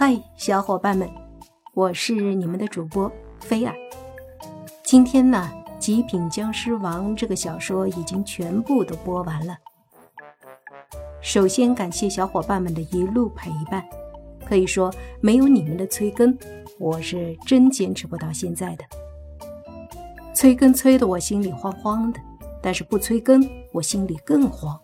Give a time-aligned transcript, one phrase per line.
[0.00, 1.10] 嗨，小伙伴们，
[1.74, 3.10] 我是你们的主播
[3.40, 3.74] 菲儿。
[4.84, 5.50] 今天呢，
[5.80, 9.56] 《极品僵尸王》这个小说已经全部都播完了。
[11.20, 13.84] 首先感谢小伙伴们的一路陪伴，
[14.46, 14.88] 可以说
[15.20, 16.38] 没有你们的催更，
[16.78, 18.84] 我是真坚持不到现在的。
[20.32, 22.20] 催更催得我心里慌慌的，
[22.62, 24.78] 但是不催更，我心里更慌。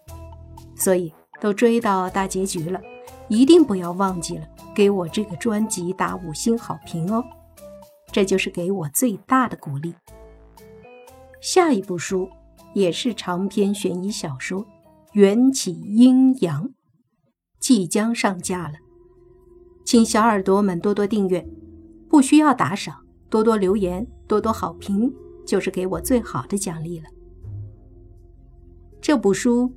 [0.75, 2.81] 所以都追到大结局了，
[3.29, 7.25] 一定不要忘记了给我这个专辑打五星好评哦，
[8.13, 9.95] 这就是给我最大的鼓励。
[11.41, 12.29] 下一部书
[12.75, 14.63] 也是长篇悬疑小说
[15.13, 16.69] 《缘起阴阳》，
[17.61, 18.75] 即将上架了，
[19.85, 21.47] 请小耳朵们多多订阅，
[22.09, 25.13] 不需要打赏，多多留言，多多好评，
[25.47, 27.07] 就是给我最好的奖励了。
[29.01, 29.73] 这部书。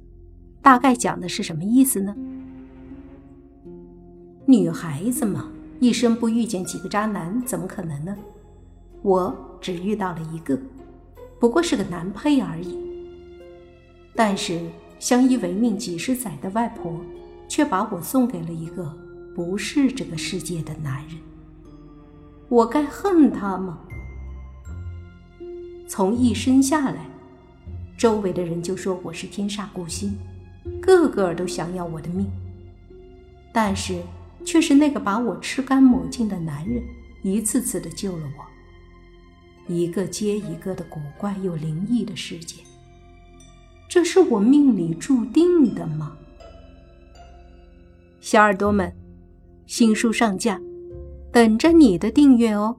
[0.59, 2.13] 大概讲的是什么意思呢？
[4.49, 8.15] 女孩子嘛，一生不遇见几个渣男，怎么可能呢？
[9.01, 10.57] 我只遇到了一个，
[11.37, 12.77] 不过是个男配而已。
[14.15, 14.61] 但是
[14.99, 16.97] 相依为命几十载的外婆，
[17.49, 18.89] 却把我送给了一个
[19.35, 21.17] 不是这个世界的男人。
[22.47, 23.79] 我该恨他吗？
[25.89, 27.05] 从一生下来，
[27.97, 30.17] 周围的人就说我是天煞孤星。
[30.81, 32.25] 个个都想要我的命，
[33.51, 34.01] 但是
[34.45, 36.83] 却是那个把我吃干抹净的男人，
[37.21, 39.73] 一次次的救了我。
[39.73, 42.63] 一个接一个的古怪又灵异的事件，
[43.89, 46.17] 这是我命里注定的吗？
[48.21, 48.93] 小耳朵们，
[49.65, 50.59] 新书上架，
[51.31, 52.77] 等着你的订阅哦。